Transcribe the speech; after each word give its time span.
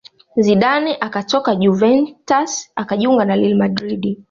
Zidane 0.45 0.91
akatoka 1.07 1.51
Juventus 1.61 2.51
akajiunga 2.81 3.23
real 3.29 3.55
madrid 3.61 4.03